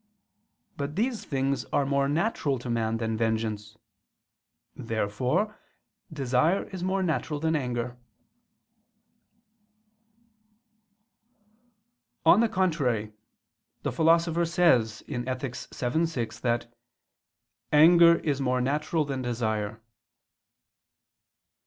But 0.77 0.95
these 0.95 1.25
things 1.25 1.63
are 1.65 1.85
more 1.85 2.09
natural 2.09 2.57
to 2.57 2.71
man 2.71 2.97
than 2.97 3.15
vengeance. 3.15 3.77
Therefore 4.75 5.59
desire 6.11 6.63
is 6.69 6.83
more 6.83 7.03
natural 7.03 7.39
than 7.39 7.55
anger. 7.55 7.99
On 12.25 12.39
the 12.39 12.49
contrary, 12.49 13.13
The 13.83 13.91
Philosopher 13.91 14.43
says 14.45 15.03
(Ethic. 15.07 15.55
vii, 15.55 16.05
6) 16.07 16.39
that 16.39 16.73
"anger 17.71 18.15
is 18.21 18.41
more 18.41 18.59
natural 18.59 19.05
than 19.05 19.21
desire." 19.21 19.83